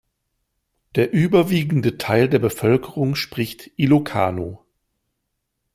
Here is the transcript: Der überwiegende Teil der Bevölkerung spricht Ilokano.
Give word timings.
Der 0.95 1.13
überwiegende 1.13 1.99
Teil 1.99 2.27
der 2.27 2.39
Bevölkerung 2.39 3.13
spricht 3.13 3.69
Ilokano. 3.75 4.65